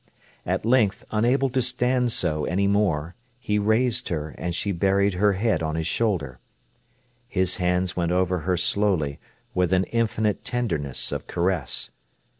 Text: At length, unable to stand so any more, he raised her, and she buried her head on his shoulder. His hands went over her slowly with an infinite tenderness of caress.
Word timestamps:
At 0.47 0.65
length, 0.65 1.05
unable 1.11 1.51
to 1.51 1.61
stand 1.61 2.11
so 2.11 2.45
any 2.45 2.65
more, 2.65 3.13
he 3.37 3.59
raised 3.59 4.09
her, 4.09 4.29
and 4.35 4.55
she 4.55 4.71
buried 4.71 5.13
her 5.13 5.33
head 5.33 5.61
on 5.61 5.75
his 5.75 5.85
shoulder. 5.85 6.39
His 7.27 7.57
hands 7.57 7.95
went 7.95 8.11
over 8.11 8.39
her 8.39 8.57
slowly 8.57 9.19
with 9.53 9.71
an 9.71 9.83
infinite 9.83 10.43
tenderness 10.43 11.11
of 11.11 11.27
caress. 11.27 11.91